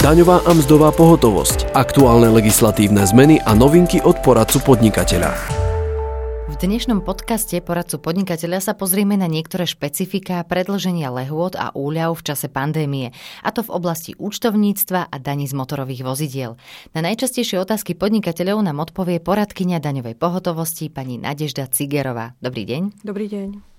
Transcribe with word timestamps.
Daňová 0.00 0.40
a 0.48 0.56
mzdová 0.56 0.96
pohotovosť, 0.96 1.76
aktuálne 1.76 2.32
legislatívne 2.32 3.04
zmeny 3.04 3.36
a 3.44 3.52
novinky 3.52 4.00
od 4.00 4.16
poradcu 4.24 4.56
podnikateľa. 4.64 5.28
V 6.48 6.54
dnešnom 6.56 7.04
podcaste 7.04 7.60
poradcu 7.60 8.00
podnikateľa 8.00 8.64
sa 8.64 8.72
pozrieme 8.72 9.20
na 9.20 9.28
niektoré 9.28 9.68
špecifiká 9.68 10.40
predlženia 10.48 11.12
lehôd 11.12 11.52
a 11.52 11.76
úľav 11.76 12.16
v 12.16 12.32
čase 12.32 12.48
pandémie, 12.48 13.12
a 13.44 13.52
to 13.52 13.60
v 13.60 13.76
oblasti 13.76 14.16
účtovníctva 14.16 15.12
a 15.12 15.16
daní 15.20 15.44
z 15.44 15.52
motorových 15.52 16.00
vozidiel. 16.00 16.56
Na 16.96 17.04
najčastejšie 17.04 17.60
otázky 17.60 17.92
podnikateľov 17.92 18.64
nám 18.64 18.80
odpovie 18.80 19.20
poradkyňa 19.20 19.84
daňovej 19.84 20.16
pohotovosti 20.16 20.88
pani 20.88 21.20
Nadežda 21.20 21.68
Cigerová. 21.68 22.40
Dobrý 22.40 22.64
deň. 22.64 23.04
Dobrý 23.04 23.28
deň. 23.28 23.70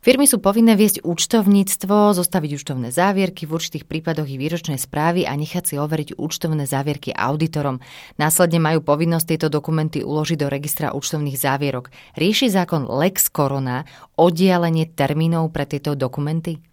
Firmy 0.00 0.24
sú 0.24 0.40
povinné 0.40 0.80
viesť 0.80 1.04
účtovníctvo, 1.04 2.16
zostaviť 2.16 2.50
účtovné 2.56 2.88
závierky, 2.88 3.44
v 3.44 3.52
určitých 3.52 3.84
prípadoch 3.84 4.32
i 4.32 4.40
výročné 4.40 4.80
správy 4.80 5.28
a 5.28 5.36
nechať 5.36 5.64
si 5.68 5.74
overiť 5.76 6.16
účtovné 6.16 6.64
závierky 6.64 7.12
auditorom. 7.12 7.84
Následne 8.16 8.64
majú 8.64 8.80
povinnosť 8.80 9.26
tieto 9.28 9.52
dokumenty 9.52 10.00
uložiť 10.00 10.40
do 10.40 10.48
registra 10.48 10.96
účtovných 10.96 11.36
závierok. 11.36 11.92
Rieši 12.16 12.48
zákon 12.48 12.88
Lex 12.88 13.28
Corona 13.28 13.84
oddialenie 14.16 14.88
termínov 14.88 15.52
pre 15.52 15.68
tieto 15.68 15.92
dokumenty? 15.92 16.64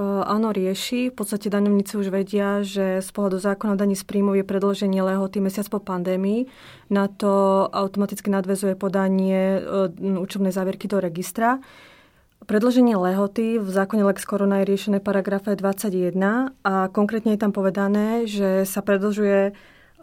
Áno, 0.00 0.48
rieši. 0.48 1.12
V 1.12 1.14
podstate 1.20 1.52
daňovníci 1.52 2.00
už 2.00 2.08
vedia, 2.08 2.64
že 2.64 3.04
z 3.04 3.10
pohľadu 3.12 3.44
zákona 3.44 3.76
daní 3.76 3.92
z 3.92 4.08
príjmov 4.08 4.40
je 4.40 4.48
predloženie 4.48 5.04
lehoty 5.04 5.44
mesiac 5.44 5.68
po 5.68 5.84
pandémii. 5.84 6.48
Na 6.88 7.12
to 7.12 7.68
automaticky 7.68 8.32
nadvezuje 8.32 8.72
podanie 8.72 9.60
účtovnej 10.00 10.56
závierky 10.56 10.88
do 10.88 10.96
registra. 10.96 11.60
Predloženie 12.40 12.96
lehoty 12.96 13.60
v 13.60 13.68
zákone 13.68 14.00
Lex 14.00 14.24
Corona 14.24 14.64
je 14.64 14.72
riešené 14.72 15.04
paragrafe 15.04 15.52
21 15.52 16.56
a 16.64 16.88
konkrétne 16.88 17.36
je 17.36 17.40
tam 17.40 17.52
povedané, 17.52 18.24
že 18.24 18.64
sa 18.64 18.80
predlžuje 18.80 19.40
e, 19.48 19.52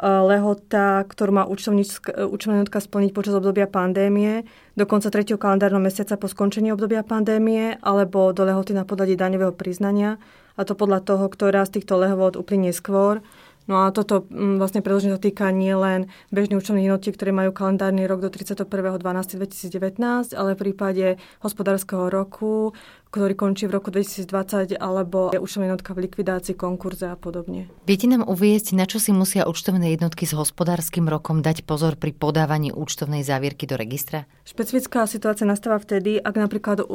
lehota, 0.01 1.01
ktorú 1.09 1.33
má 1.33 1.43
účtovná 1.49 2.55
jednotka 2.61 2.77
splniť 2.77 3.11
počas 3.17 3.33
obdobia 3.33 3.65
pandémie 3.65 4.45
do 4.77 4.85
konca 4.85 5.09
3. 5.09 5.33
kalendárneho 5.33 5.81
mesiaca 5.81 6.13
po 6.13 6.29
skončení 6.29 6.69
obdobia 6.69 7.01
pandémie 7.01 7.81
alebo 7.81 8.29
do 8.37 8.45
lehoty 8.45 8.77
na 8.77 8.85
podľadí 8.85 9.17
daňového 9.17 9.57
priznania 9.57 10.21
a 10.53 10.61
to 10.61 10.77
podľa 10.77 11.05
toho, 11.05 11.25
ktorá 11.33 11.65
z 11.65 11.81
týchto 11.81 11.97
lehot 11.97 12.37
uplynie 12.37 12.69
skôr 12.69 13.25
No 13.67 13.83
a 13.83 13.91
toto 13.91 14.23
mm, 14.31 14.63
vlastne 14.63 14.79
predloženie 14.79 15.19
sa 15.19 15.21
týka 15.21 15.51
nielen 15.51 16.07
bežných 16.31 16.63
účtovných 16.63 16.87
jednotiek, 16.87 17.19
ktoré 17.19 17.35
majú 17.35 17.51
kalendárny 17.51 18.07
rok 18.07 18.23
do 18.23 18.31
31.12.2019, 18.31 20.31
ale 20.31 20.55
v 20.55 20.59
prípade 20.59 21.19
hospodárskeho 21.43 22.07
roku, 22.07 22.71
ktorý 23.11 23.35
končí 23.35 23.67
v 23.67 23.75
roku 23.75 23.91
2020, 23.91 24.79
alebo 24.79 25.35
je 25.35 25.39
účtovná 25.39 25.71
jednotka 25.71 25.91
v 25.91 26.07
likvidácii, 26.07 26.55
konkurze 26.55 27.11
a 27.11 27.19
podobne. 27.19 27.67
Viete 27.83 28.07
nám 28.07 28.23
uvieť, 28.23 28.71
na 28.71 28.87
čo 28.87 29.03
si 29.03 29.11
musia 29.11 29.47
účtovné 29.47 29.99
jednotky 29.99 30.23
s 30.23 30.31
hospodárskym 30.31 31.11
rokom 31.11 31.43
dať 31.43 31.67
pozor 31.67 31.99
pri 31.99 32.15
podávaní 32.15 32.71
účtovnej 32.71 33.27
závierky 33.27 33.67
do 33.67 33.75
registra? 33.75 34.23
Špecifická 34.47 35.03
situácia 35.07 35.43
nastáva 35.43 35.79
vtedy, 35.79 36.23
ak 36.23 36.35
napríklad 36.39 36.87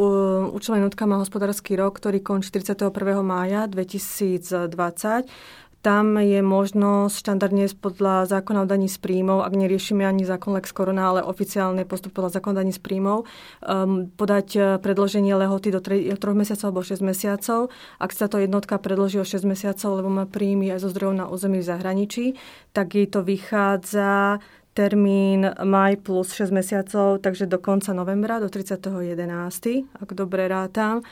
účtovná 0.52 0.84
jednotka 0.84 1.04
má 1.04 1.20
hospodársky 1.20 1.76
rok, 1.76 2.00
ktorý 2.00 2.24
končí 2.24 2.48
31. 2.48 2.88
mája 3.20 3.68
2020 3.68 4.72
tam 5.82 6.14
je 6.14 6.38
možnosť 6.46 7.14
štandardne 7.18 7.66
podľa 7.74 8.30
zákona 8.30 8.62
o 8.62 8.70
daní 8.70 8.86
z 8.86 9.02
príjmov, 9.02 9.42
ak 9.42 9.58
neriešime 9.58 10.06
ani 10.06 10.22
zákon 10.22 10.54
Lex 10.54 10.70
Corona, 10.70 11.10
ale 11.10 11.26
oficiálne 11.26 11.82
postup 11.82 12.14
podľa 12.14 12.38
zákona 12.38 12.52
o 12.54 12.60
daní 12.62 12.72
z 12.72 12.78
príjmov, 12.78 13.26
um, 13.66 14.06
podať 14.14 14.48
uh, 14.54 14.64
predloženie 14.78 15.34
lehoty 15.34 15.74
do 15.74 15.82
3 15.82 16.14
mesiacov 16.38 16.70
alebo 16.70 16.86
6 16.86 17.02
mesiacov. 17.02 17.74
Ak 17.98 18.14
sa 18.14 18.30
to 18.30 18.38
jednotka 18.38 18.78
predloží 18.78 19.18
o 19.18 19.26
6 19.26 19.42
mesiacov, 19.42 19.90
lebo 19.98 20.08
má 20.08 20.24
príjmy 20.30 20.70
aj 20.70 20.86
zo 20.86 20.88
zdrojov 20.94 21.14
na 21.18 21.26
území 21.26 21.58
v 21.58 21.66
zahraničí, 21.66 22.24
tak 22.70 22.94
jej 22.94 23.10
to 23.10 23.26
vychádza 23.26 24.38
termín 24.72 25.50
maj 25.66 26.00
plus 26.00 26.32
6 26.32 26.48
mesiacov, 26.54 27.20
takže 27.20 27.50
do 27.50 27.58
konca 27.60 27.92
novembra, 27.92 28.40
do 28.40 28.48
30.11., 28.48 29.18
ak 30.00 30.10
dobre 30.16 30.48
rátam. 30.48 31.04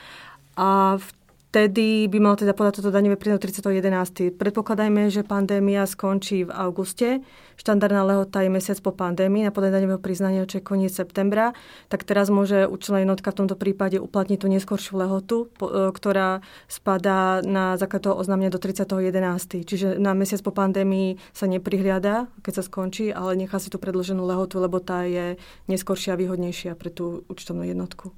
A 0.57 0.97
v 0.97 1.20
vtedy 1.51 2.07
by 2.07 2.19
mal 2.23 2.39
teda 2.39 2.55
podať 2.55 2.79
toto 2.79 2.95
daňové 2.95 3.19
príjmy 3.19 3.43
30.11. 3.43 4.39
Predpokladajme, 4.39 5.11
že 5.11 5.27
pandémia 5.27 5.83
skončí 5.83 6.47
v 6.47 6.55
auguste. 6.55 7.27
Štandardná 7.59 8.07
lehota 8.07 8.47
je 8.47 8.55
mesiac 8.55 8.79
po 8.79 8.95
pandémii 8.95 9.43
na 9.43 9.51
podanie 9.51 9.75
daňového 9.75 9.99
priznania, 9.99 10.47
čo 10.47 10.63
je 10.63 10.65
koniec 10.65 10.95
septembra. 10.95 11.51
Tak 11.91 12.07
teraz 12.07 12.31
môže 12.31 12.71
účelná 12.71 13.03
jednotka 13.03 13.35
v 13.35 13.39
tomto 13.43 13.59
prípade 13.59 13.99
uplatniť 13.99 14.39
tú 14.39 14.47
neskoršiu 14.47 14.95
lehotu, 14.95 15.37
e, 15.59 15.91
ktorá 15.91 16.39
spadá 16.71 17.43
na 17.43 17.75
základ 17.75 18.07
toho 18.07 18.15
oznámenia 18.15 18.55
do 18.55 18.63
30.11. 18.63 19.67
Čiže 19.67 19.99
na 19.99 20.15
mesiac 20.15 20.39
po 20.47 20.55
pandémii 20.55 21.19
sa 21.35 21.51
neprihliada, 21.51 22.31
keď 22.47 22.63
sa 22.63 22.65
skončí, 22.65 23.11
ale 23.11 23.35
nechá 23.35 23.59
si 23.59 23.75
tú 23.75 23.83
predloženú 23.83 24.23
lehotu, 24.23 24.63
lebo 24.63 24.79
tá 24.79 25.03
je 25.03 25.35
neskoršia 25.67 26.15
a 26.15 26.21
výhodnejšia 26.23 26.79
pre 26.79 26.95
tú 26.95 27.27
účtovnú 27.27 27.67
jednotku. 27.67 28.15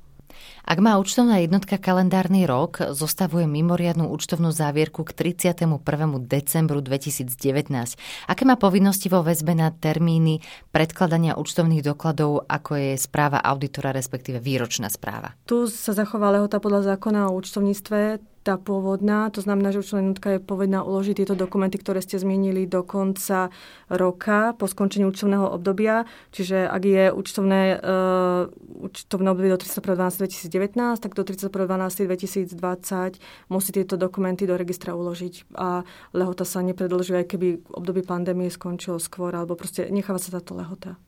Ak 0.63 0.79
má 0.79 0.97
účtovná 0.97 1.43
jednotka 1.43 1.77
kalendárny 1.77 2.47
rok, 2.49 2.81
zostavuje 2.95 3.45
mimoriadnú 3.51 4.09
účtovnú 4.09 4.55
závierku 4.55 5.05
k 5.05 5.35
31. 5.37 5.79
decembru 6.25 6.79
2019. 6.81 7.29
Aké 8.31 8.43
má 8.49 8.57
povinnosti 8.57 9.11
vo 9.11 9.21
väzbe 9.21 9.53
na 9.59 9.69
termíny 9.75 10.41
predkladania 10.71 11.37
účtovných 11.37 11.83
dokladov, 11.83 12.49
ako 12.49 12.79
je 12.79 12.91
správa 12.97 13.43
auditora, 13.43 13.93
respektíve 13.93 14.41
výročná 14.41 14.89
správa? 14.89 15.35
Tu 15.45 15.69
sa 15.69 15.93
zachová 15.93 16.33
lehota 16.33 16.63
podľa 16.63 16.95
zákona 16.97 17.29
o 17.29 17.37
účtovníctve 17.37 18.32
tá 18.43 18.59
pôvodná, 18.59 19.31
to 19.31 19.39
znamená, 19.39 19.71
že 19.71 19.87
účtovná 19.87 20.03
jednotka 20.03 20.35
je 20.35 20.43
povedná 20.43 20.83
uložiť 20.83 21.23
tieto 21.23 21.39
dokumenty, 21.39 21.79
ktoré 21.79 22.03
ste 22.03 22.19
zmienili 22.19 22.67
do 22.67 22.83
konca 22.83 23.55
roka 23.87 24.59
po 24.59 24.67
skončení 24.67 25.07
účtovného 25.07 25.47
obdobia. 25.47 26.11
Čiže 26.35 26.67
ak 26.67 26.83
je 26.83 27.05
účtovné, 27.15 27.79
uh, 27.79 28.51
účtovné 28.83 29.31
obdobie 29.31 29.55
do 29.55 29.63
31.12.2019, 29.63 30.75
tak 30.99 31.15
do 31.15 31.23
31.12.2020 31.23 33.23
musí 33.47 33.71
tieto 33.71 33.95
dokumenty 33.95 34.51
do 34.51 34.59
registra 34.59 34.99
uložiť 34.99 35.55
a 35.55 35.87
lehota 36.11 36.43
sa 36.43 36.67
nepredlžuje, 36.67 37.23
aj 37.23 37.29
keby 37.31 37.63
obdobie 37.71 38.03
pandémie 38.03 38.51
skončilo 38.51 38.99
skôr, 38.99 39.31
alebo 39.39 39.55
proste 39.55 39.87
necháva 39.95 40.19
sa 40.19 40.35
táto 40.35 40.59
lehota. 40.59 40.99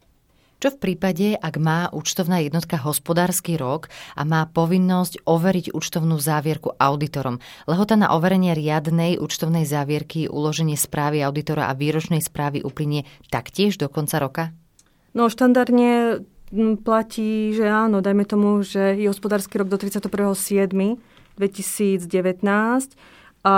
Čo 0.65 0.81
v 0.81 0.97
prípade, 0.97 1.37
ak 1.37 1.61
má 1.61 1.93
účtovná 1.93 2.41
jednotka 2.41 2.81
hospodársky 2.81 3.61
rok 3.61 3.93
a 4.17 4.25
má 4.25 4.49
povinnosť 4.49 5.29
overiť 5.29 5.77
účtovnú 5.77 6.17
závierku 6.17 6.73
auditorom? 6.81 7.37
Lehota 7.69 8.01
na 8.01 8.17
overenie 8.17 8.57
riadnej 8.57 9.21
účtovnej 9.21 9.69
závierky, 9.69 10.25
uloženie 10.25 10.81
správy 10.81 11.21
auditora 11.21 11.69
a 11.69 11.77
výročnej 11.77 12.25
správy 12.25 12.65
uplynie 12.65 13.05
taktiež 13.29 13.77
do 13.77 13.93
konca 13.93 14.17
roka? 14.17 14.57
No 15.13 15.29
štandardne 15.29 16.25
platí, 16.81 17.53
že 17.53 17.69
áno, 17.69 18.01
dajme 18.01 18.25
tomu, 18.25 18.65
že 18.65 18.97
je 18.97 19.13
hospodársky 19.13 19.61
rok 19.61 19.69
do 19.69 19.77
31.7.2019 19.77 22.09
a 23.45 23.57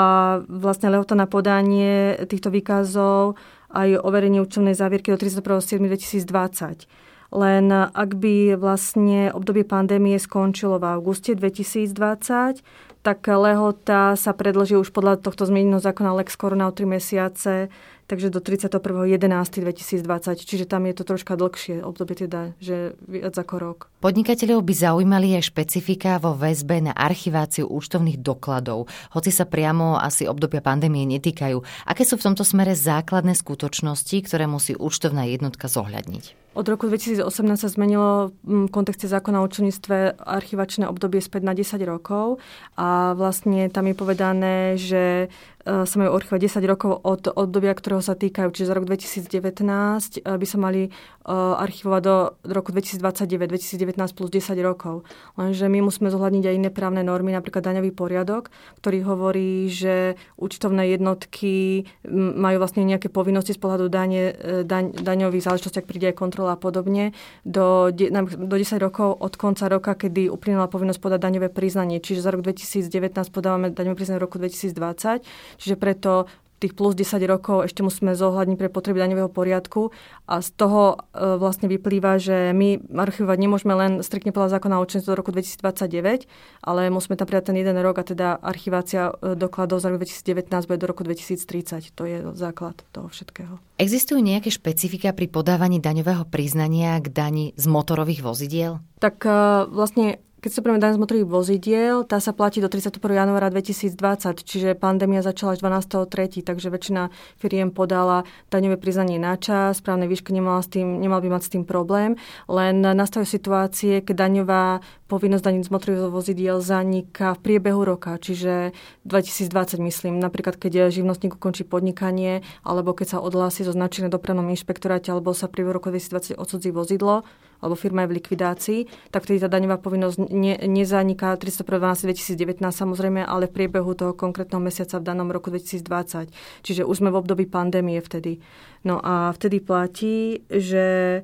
vlastne 0.51 0.91
lehota 0.91 1.15
na 1.15 1.31
podanie 1.31 2.19
týchto 2.27 2.51
výkazov 2.51 3.39
aj 3.77 4.01
overenie 4.01 4.41
účtovnej 4.41 4.73
závierky 4.73 5.13
do 5.13 5.21
31.7.2020. 5.21 6.89
Len 7.37 7.67
ak 7.75 8.11
by 8.17 8.57
vlastne 8.57 9.35
obdobie 9.35 9.67
pandémie 9.67 10.17
skončilo 10.17 10.81
v 10.81 10.97
auguste 10.97 11.37
2020, 11.37 12.65
tak 13.05 13.23
lehota 13.29 14.17
sa 14.19 14.33
predlží 14.35 14.75
už 14.81 14.91
podľa 14.91 15.21
tohto 15.21 15.47
zmeneného 15.47 15.79
zákona 15.79 16.17
Lex 16.23 16.35
Corona 16.35 16.67
o 16.67 16.75
3 16.75 16.87
mesiace 16.91 17.71
takže 18.07 18.31
do 18.31 18.41
31.11.2020, 18.41 20.39
čiže 20.43 20.67
tam 20.67 20.87
je 20.87 20.95
to 20.95 21.05
troška 21.05 21.37
dlhšie 21.37 21.83
obdobie 21.83 22.17
teda, 22.27 22.53
že 22.63 22.95
viac 23.07 23.39
ako 23.39 23.59
rok. 23.59 23.89
Podnikateľov 24.03 24.63
by 24.63 24.75
zaujímali 24.75 25.35
aj 25.39 25.43
špecifika 25.51 26.19
vo 26.23 26.35
väzbe 26.39 26.81
na 26.91 26.93
archiváciu 26.95 27.67
účtovných 27.67 28.23
dokladov, 28.23 28.87
hoci 29.13 29.31
sa 29.35 29.45
priamo 29.45 29.99
asi 29.99 30.29
obdobia 30.31 30.63
pandémie 30.63 31.07
netýkajú. 31.07 31.63
Aké 31.87 32.05
sú 32.07 32.17
v 32.17 32.23
tomto 32.33 32.45
smere 32.47 32.75
základné 32.79 33.35
skutočnosti, 33.35 34.23
ktoré 34.25 34.47
musí 34.47 34.79
účtovná 34.79 35.27
jednotka 35.27 35.67
zohľadniť? 35.67 36.47
Od 36.57 36.65
roku 36.65 36.89
2018 36.89 37.29
sa 37.61 37.69
zmenilo 37.69 38.33
v 38.41 38.73
kontexte 38.73 39.05
zákona 39.05 39.45
o 39.45 39.45
účtovníctve 39.45 40.17
archivačné 40.17 40.89
obdobie 40.89 41.21
späť 41.21 41.45
na 41.45 41.53
10 41.53 41.77
rokov 41.85 42.41
a 42.81 43.13
vlastne 43.13 43.69
tam 43.69 43.85
je 43.85 43.93
povedané, 43.93 44.81
že 44.81 45.29
sa 45.67 45.97
majú 45.99 46.15
archivovať 46.15 46.63
10 46.63 46.71
rokov 46.71 47.03
od 47.03 47.27
obdobia, 47.35 47.75
ktorého 47.75 47.99
sa 47.99 48.15
týkajú. 48.15 48.55
Čiže 48.55 48.71
za 48.71 48.75
rok 48.79 48.87
2019 48.87 49.27
e, 49.27 50.39
by 50.39 50.47
sa 50.47 50.59
mali 50.63 50.87
e, 50.87 50.91
archivovať 51.35 52.03
do 52.07 52.17
roku 52.55 52.71
2029, 52.71 53.51
2019 53.51 53.99
plus 54.15 54.31
10 54.31 54.55
rokov. 54.63 55.03
Lenže 55.35 55.67
my 55.67 55.83
musíme 55.83 56.07
zohľadniť 56.07 56.45
aj 56.47 56.55
iné 56.55 56.71
právne 56.71 57.03
normy, 57.03 57.35
napríklad 57.35 57.67
daňový 57.67 57.91
poriadok, 57.91 58.55
ktorý 58.79 58.99
hovorí, 59.11 59.67
že 59.67 60.15
účtovné 60.39 60.95
jednotky 60.95 61.83
majú 62.15 62.63
vlastne 62.63 62.87
nejaké 62.87 63.11
povinnosti 63.11 63.51
z 63.51 63.59
pohľadu 63.59 63.91
dane, 63.91 64.39
daň, 64.63 64.95
daňových 64.95 65.51
záležitostí, 65.51 65.83
ak 65.83 65.91
príde 65.91 66.15
aj 66.15 66.17
kontrola 66.23 66.55
a 66.55 66.59
podobne 66.61 67.11
do, 67.43 67.91
do 67.91 68.55
10 68.55 68.79
rokov 68.79 69.19
od 69.19 69.35
konca 69.35 69.67
roka, 69.67 69.99
kedy 69.99 70.31
uplynula 70.31 70.71
povinnosť 70.71 71.03
podať 71.03 71.21
daňové 71.27 71.49
priznanie. 71.51 71.99
Čiže 71.99 72.23
za 72.23 72.31
rok 72.31 72.47
2019 72.47 72.87
podávame 73.35 73.75
daňové 73.75 73.99
priznanie 73.99 74.23
v 74.23 74.27
roku 74.31 74.39
2020, 74.39 75.27
čiže 75.57 75.77
preto 75.77 76.31
tých 76.57 76.73
plus 76.73 76.97
10 76.97 77.21
rokov 77.29 77.69
ešte 77.69 77.85
musíme 77.85 78.17
zohľadniť 78.17 78.57
pre 78.57 78.73
potreby 78.73 79.05
daňového 79.05 79.29
poriadku 79.29 79.93
a 80.25 80.41
z 80.41 80.49
toho 80.57 80.97
e, 81.13 81.37
vlastne 81.37 81.69
vyplýva, 81.69 82.17
že 82.17 82.57
my 82.57 82.81
archivovať 82.97 83.39
nemôžeme 83.39 83.75
len 83.77 83.93
striktne 84.01 84.33
podľa 84.33 84.57
zákona 84.57 84.81
o 84.81 84.85
účinnosti 84.85 85.09
do 85.13 85.19
roku 85.21 85.31
2029, 85.37 86.25
ale 86.65 86.89
musíme 86.89 87.21
tam 87.21 87.29
prijať 87.29 87.53
ten 87.53 87.61
jeden 87.61 87.77
rok 87.85 88.01
a 88.01 88.05
teda 88.09 88.29
archivácia 88.41 89.13
e, 89.21 89.37
dokladov 89.37 89.85
za 89.85 89.93
rok 89.93 90.01
2019 90.01 90.49
bude 90.65 90.81
do 90.81 90.89
roku 90.89 91.05
2030. 91.05 91.93
To 91.93 92.03
je 92.09 92.25
základ 92.33 92.81
toho 92.97 93.13
všetkého. 93.13 93.61
Existujú 93.77 94.25
nejaké 94.25 94.49
špecifika 94.49 95.13
pri 95.13 95.29
podávaní 95.29 95.77
daňového 95.85 96.25
priznania 96.25 96.97
k 97.05 97.13
dani 97.13 97.53
z 97.61 97.65
motorových 97.69 98.25
vozidiel? 98.25 98.81
Tak 98.97 99.29
e, 99.29 99.31
vlastne 99.69 100.25
keď 100.47 100.55
sa 100.55 100.63
prejme 100.63 100.79
daň 100.79 100.95
z 100.95 101.03
motorových 101.03 101.27
vozidiel, 101.27 101.97
tá 102.07 102.23
sa 102.23 102.31
platí 102.31 102.63
do 102.63 102.71
31. 102.71 103.03
januára 103.03 103.51
2020, 103.51 104.47
čiže 104.47 104.79
pandémia 104.79 105.19
začala 105.19 105.59
až 105.59 105.67
12.3., 105.67 106.47
takže 106.47 106.71
väčšina 106.71 107.11
firiem 107.35 107.75
podala 107.75 108.23
daňové 108.55 108.79
priznanie 108.79 109.19
na 109.19 109.35
čas, 109.35 109.83
správnej 109.83 110.07
výšky 110.07 110.31
nemal, 110.31 110.63
s 110.63 110.71
tým, 110.71 111.03
nemal 111.03 111.19
by 111.19 111.35
mať 111.35 111.43
s 111.43 111.51
tým 111.51 111.67
problém, 111.67 112.15
len 112.47 112.79
nastavujú 112.79 113.27
situácie, 113.27 114.07
keď 114.07 114.15
daňová 114.23 114.87
povinnosť 115.11 115.51
daní 115.51 115.67
z 115.67 115.71
motorových 115.75 116.15
vozidiel 116.15 116.63
zaniká 116.63 117.35
v 117.35 117.43
priebehu 117.43 117.83
roka, 117.83 118.15
čiže 118.15 118.71
2020 119.03 119.83
myslím, 119.83 120.23
napríklad 120.23 120.63
keď 120.63 120.95
živnostník 120.95 121.43
ukončí 121.43 121.67
podnikanie, 121.67 122.47
alebo 122.63 122.95
keď 122.95 123.07
sa 123.15 123.19
odhlási 123.19 123.67
zo 123.67 123.75
značené 123.75 124.15
dopravnom 124.15 124.47
inšpektoráte, 124.55 125.11
alebo 125.11 125.35
sa 125.35 125.51
v 125.51 125.59
priebehu 125.59 125.75
roku 125.75 125.91
2020 125.91 126.39
odsudzí 126.39 126.71
vozidlo, 126.71 127.27
alebo 127.61 127.75
firma 127.75 128.05
je 128.05 128.11
v 128.13 128.17
likvidácii, 128.21 128.81
tak 129.11 129.25
vtedy 129.25 129.43
tá 129.43 129.49
daňová 129.49 129.81
povinnosť 129.81 130.19
ne, 130.31 130.55
nezaniká 130.67 131.37
301.12.2019 131.41 132.61
samozrejme, 132.73 133.25
ale 133.25 133.49
v 133.49 133.57
priebehu 133.57 133.93
toho 133.97 134.13
konkrétneho 134.13 134.61
mesiaca 134.61 135.01
v 135.01 135.07
danom 135.07 135.29
roku 135.33 135.49
2020. 135.49 136.33
Čiže 136.63 136.83
už 136.85 136.97
sme 137.01 137.13
v 137.13 137.21
období 137.21 137.45
pandémie 137.49 137.99
vtedy. 138.03 138.39
No 138.85 139.01
a 139.01 139.33
vtedy 139.33 139.61
platí, 139.65 140.47
že, 140.51 141.23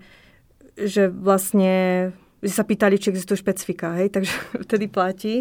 že 0.77 1.13
vlastne 1.13 2.11
vy 2.43 2.51
sa 2.51 2.67
pýtali, 2.67 2.99
či 2.99 3.15
existujú 3.15 3.39
špecifika, 3.39 3.95
hej? 4.03 4.11
takže 4.15 4.35
vtedy 4.67 4.91
platí, 4.91 5.35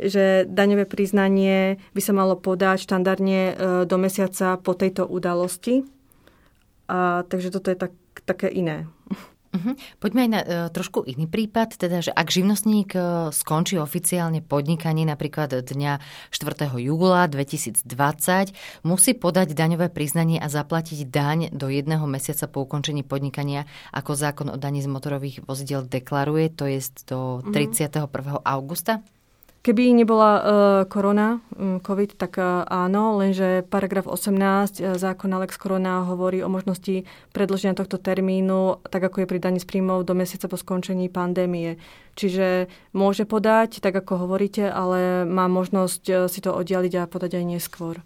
že 0.00 0.48
daňové 0.48 0.88
priznanie 0.88 1.76
by 1.92 2.00
sa 2.00 2.16
malo 2.16 2.34
podať 2.40 2.88
štandardne 2.88 3.40
e, 3.44 3.54
do 3.84 3.96
mesiaca 4.00 4.56
po 4.56 4.72
tejto 4.72 5.04
udalosti. 5.04 5.84
A, 6.88 7.28
takže 7.28 7.52
toto 7.52 7.68
je 7.68 7.76
tak, 7.76 7.92
také 8.24 8.48
iné. 8.48 8.88
Uh-huh. 9.56 9.72
Poďme 9.98 10.20
aj 10.22 10.30
na 10.30 10.40
uh, 10.40 10.48
trošku 10.68 11.02
iný 11.08 11.24
prípad, 11.24 11.80
teda, 11.80 12.04
že 12.04 12.12
ak 12.12 12.28
živnostník 12.28 12.92
uh, 12.92 13.32
skončí 13.32 13.80
oficiálne 13.80 14.44
podnikanie 14.44 15.08
napríklad 15.08 15.64
dňa 15.64 15.98
4. 16.28 16.76
júla 16.76 17.24
2020, 17.32 17.82
musí 18.84 19.12
podať 19.16 19.56
daňové 19.56 19.88
priznanie 19.88 20.36
a 20.36 20.52
zaplatiť 20.52 21.08
daň 21.08 21.38
do 21.56 21.72
jedného 21.72 22.04
mesiaca 22.04 22.44
po 22.46 22.68
ukončení 22.68 23.00
podnikania, 23.00 23.64
ako 23.96 24.12
zákon 24.12 24.52
o 24.52 24.60
daní 24.60 24.84
z 24.84 24.92
motorových 24.92 25.48
vozidel 25.48 25.88
deklaruje, 25.88 26.52
to 26.52 26.68
je 26.68 26.78
do 27.08 27.40
31. 27.48 28.04
Uh-huh. 28.04 28.44
augusta? 28.44 29.00
Keby 29.62 29.98
nebola 29.98 30.30
uh, 30.36 30.44
korona, 30.86 31.42
COVID, 31.58 32.14
tak 32.14 32.38
uh, 32.38 32.62
áno, 32.70 33.18
lenže 33.18 33.66
paragraf 33.66 34.06
18 34.06 34.30
uh, 34.78 34.94
zákona 34.94 35.42
Lex 35.42 35.58
Korona 35.58 36.06
hovorí 36.06 36.38
o 36.38 36.48
možnosti 36.48 37.02
predloženia 37.34 37.74
tohto 37.74 37.98
termínu, 37.98 38.78
tak 38.86 39.10
ako 39.10 39.26
je 39.26 39.30
pri 39.30 39.42
daní 39.42 39.58
z 39.58 39.66
príjmov 39.66 40.06
do 40.06 40.14
mesiaca 40.14 40.46
po 40.46 40.54
skončení 40.54 41.10
pandémie. 41.10 41.82
Čiže 42.14 42.70
môže 42.94 43.26
podať, 43.26 43.82
tak 43.82 43.98
ako 43.98 44.24
hovoríte, 44.24 44.70
ale 44.70 45.26
má 45.26 45.50
možnosť 45.50 46.30
si 46.30 46.40
to 46.40 46.54
oddialiť 46.54 46.92
a 47.02 47.10
podať 47.10 47.42
aj 47.42 47.44
neskôr. 47.44 48.00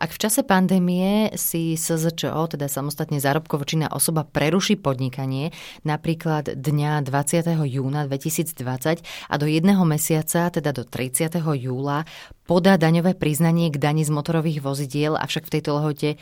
Ak 0.00 0.16
v 0.16 0.20
čase 0.20 0.40
pandémie 0.40 1.34
si 1.36 1.76
SZČO, 1.76 2.56
teda 2.56 2.66
samostatne 2.68 3.20
zárobkovo 3.20 3.68
činná 3.68 3.92
osoba, 3.92 4.24
preruší 4.24 4.80
podnikanie 4.80 5.52
napríklad 5.84 6.56
dňa 6.56 7.04
20. 7.04 7.52
júna 7.68 8.08
2020 8.08 9.04
a 9.04 9.34
do 9.36 9.46
jedného 9.46 9.84
mesiaca, 9.84 10.48
teda 10.48 10.72
do 10.72 10.88
30. 10.88 11.36
júla, 11.40 12.08
podá 12.48 12.80
daňové 12.80 13.12
priznanie 13.16 13.68
k 13.68 13.76
dani 13.76 14.02
z 14.04 14.10
motorových 14.10 14.64
vozidiel, 14.64 15.14
avšak 15.20 15.48
v 15.48 15.52
tejto 15.58 15.70
lehote 15.76 16.10
e, 16.14 16.16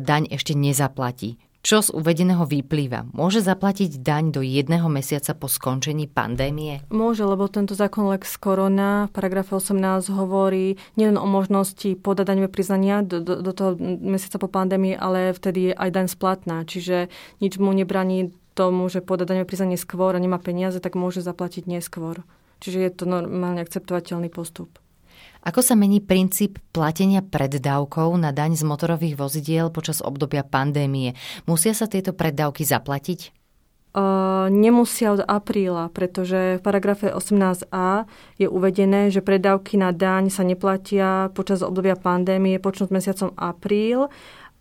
daň 0.00 0.28
ešte 0.32 0.52
nezaplatí. 0.52 1.40
Čo 1.64 1.80
z 1.80 1.96
uvedeného 1.96 2.44
vyplýva? 2.44 3.08
Môže 3.16 3.40
zaplatiť 3.40 4.04
daň 4.04 4.36
do 4.36 4.44
jedného 4.44 4.84
mesiaca 4.92 5.32
po 5.32 5.48
skončení 5.48 6.04
pandémie? 6.04 6.84
Môže, 6.92 7.24
lebo 7.24 7.48
tento 7.48 7.72
zákon 7.72 8.04
Lex 8.12 8.36
Corona 8.36 9.08
v 9.08 9.16
paragrafe 9.16 9.56
18 9.56 10.12
hovorí 10.12 10.76
nielen 11.00 11.16
o 11.16 11.24
možnosti 11.24 11.96
podať 11.96 12.36
daňové 12.36 12.52
priznania 12.52 13.00
do, 13.00 13.24
do, 13.24 13.40
do 13.40 13.52
toho 13.56 13.80
mesiaca 13.80 14.36
po 14.36 14.52
pandémii, 14.52 14.92
ale 14.92 15.32
vtedy 15.32 15.72
je 15.72 15.80
aj 15.80 15.88
daň 15.88 16.06
splatná. 16.12 16.68
Čiže 16.68 17.08
nič 17.40 17.56
mu 17.56 17.72
nebraní 17.72 18.36
tomu, 18.52 18.84
že 18.92 19.00
podať 19.00 19.32
daňové 19.32 19.48
priznanie 19.48 19.80
skôr 19.80 20.12
a 20.12 20.20
nemá 20.20 20.36
peniaze, 20.36 20.84
tak 20.84 21.00
môže 21.00 21.24
zaplatiť 21.24 21.64
neskôr. 21.64 22.28
Čiže 22.60 22.76
je 22.76 22.90
to 22.92 23.04
normálne 23.08 23.64
akceptovateľný 23.64 24.28
postup. 24.28 24.83
Ako 25.44 25.60
sa 25.60 25.76
mení 25.76 26.00
princíp 26.00 26.56
platenia 26.72 27.20
preddávkov 27.20 28.16
na 28.16 28.32
daň 28.32 28.56
z 28.56 28.64
motorových 28.64 29.20
vozidiel 29.20 29.68
počas 29.68 30.00
obdobia 30.00 30.40
pandémie? 30.40 31.12
Musia 31.44 31.76
sa 31.76 31.84
tieto 31.84 32.16
preddávky 32.16 32.64
zaplatiť? 32.64 33.44
Uh, 33.94 34.48
nemusia 34.48 35.12
od 35.14 35.22
apríla, 35.22 35.92
pretože 35.92 36.58
v 36.58 36.64
paragrafe 36.64 37.12
18a 37.12 38.08
je 38.40 38.48
uvedené, 38.48 39.12
že 39.12 39.20
predávky 39.20 39.76
na 39.76 39.92
daň 39.92 40.32
sa 40.32 40.48
neplatia 40.48 41.28
počas 41.36 41.60
obdobia 41.60 41.94
pandémie 41.94 42.56
počnúť 42.56 42.88
mesiacom 42.90 43.30
apríl 43.36 44.08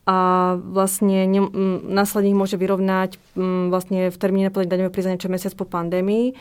a 0.03 0.17
vlastne 0.59 1.25
ne, 1.25 1.47
m, 1.47 1.79
následník 1.95 2.35
môže 2.35 2.59
vyrovnať 2.59 3.15
m, 3.39 3.71
vlastne 3.71 4.11
v 4.11 4.17
termíne 4.19 4.51
plnenia 4.51 4.69
daňového 4.69 4.93
priznania 4.93 5.23
čo 5.23 5.31
mesiac 5.31 5.55
po 5.55 5.63
pandémii. 5.63 6.35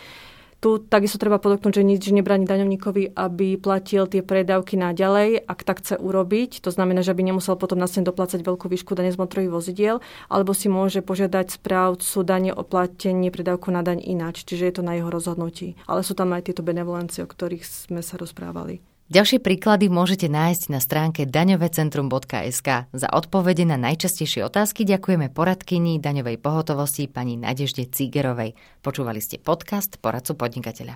Tu 0.62 0.78
takisto 0.78 1.18
treba 1.18 1.42
podotknúť, 1.42 1.82
že 1.82 1.82
nič 1.82 2.06
nebráni 2.14 2.46
daňovníkovi, 2.46 3.18
aby 3.18 3.58
platil 3.58 4.06
tie 4.06 4.22
predávky 4.22 4.78
na 4.78 4.94
ďalej, 4.94 5.42
ak 5.42 5.66
tak 5.66 5.82
chce 5.82 5.98
urobiť. 5.98 6.62
To 6.62 6.70
znamená, 6.70 7.02
že 7.02 7.18
by 7.18 7.22
nemusel 7.26 7.58
potom 7.58 7.82
následne 7.82 8.14
doplácať 8.14 8.46
veľkú 8.46 8.70
výšku 8.70 8.94
dane 8.94 9.10
z 9.10 9.18
motorových 9.18 9.50
vozidiel, 9.50 9.98
alebo 10.30 10.54
si 10.54 10.70
môže 10.70 11.02
požiadať 11.02 11.58
správcu 11.58 12.18
dane 12.22 12.54
o 12.54 12.62
platenie 12.62 13.34
predávku 13.34 13.74
na 13.74 13.82
daň 13.82 14.06
ináč. 14.06 14.46
Čiže 14.46 14.70
je 14.70 14.74
to 14.78 14.86
na 14.86 14.94
jeho 14.94 15.10
rozhodnutí. 15.10 15.74
Ale 15.90 16.06
sú 16.06 16.14
tam 16.14 16.30
aj 16.30 16.46
tieto 16.46 16.62
benevolencie, 16.62 17.26
o 17.26 17.30
ktorých 17.30 17.66
sme 17.66 17.98
sa 17.98 18.14
rozprávali. 18.14 18.91
Ďalšie 19.12 19.44
príklady 19.44 19.92
môžete 19.92 20.24
nájsť 20.32 20.72
na 20.72 20.80
stránke 20.80 21.28
daňovecentrum.sk. 21.28 22.88
Za 22.88 23.08
odpovede 23.12 23.68
na 23.68 23.76
najčastejšie 23.76 24.40
otázky 24.40 24.88
ďakujeme 24.88 25.28
poradkyni 25.28 26.00
daňovej 26.00 26.40
pohotovosti 26.40 27.12
pani 27.12 27.36
Nadežde 27.36 27.92
Cigerovej. 27.92 28.56
Počúvali 28.80 29.20
ste 29.20 29.36
podcast 29.36 30.00
Poradcu 30.00 30.32
podnikateľa. 30.32 30.90